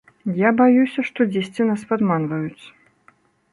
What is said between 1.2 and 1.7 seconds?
дзесьці